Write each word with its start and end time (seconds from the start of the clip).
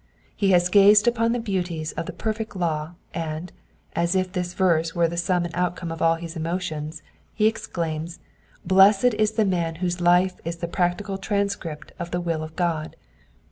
He 0.35 0.49
has 0.49 0.67
gazed 0.67 1.07
on 1.19 1.31
the 1.31 1.37
beauties 1.39 1.91
of 1.91 2.07
the 2.07 2.11
perfect 2.11 2.55
law, 2.55 2.95
and, 3.13 3.51
as 3.95 4.15
if 4.15 4.31
this 4.31 4.55
verse 4.55 4.95
were 4.95 5.07
the 5.07 5.15
sum 5.15 5.45
and 5.45 5.53
outcome 5.53 5.91
of 5.91 6.01
all 6.01 6.15
his 6.15 6.35
emotions, 6.35 7.03
he 7.35 7.45
exclaims, 7.45 8.17
*^ 8.17 8.19
Blessed 8.65 9.13
is 9.19 9.33
the 9.33 9.45
man 9.45 9.75
whose 9.75 10.01
life 10.01 10.39
is 10.43 10.55
the 10.55 10.67
practical 10.67 11.19
transcript 11.19 11.91
of 11.99 12.09
the 12.09 12.19
will 12.19 12.41
of 12.41 12.55
God." 12.55 12.95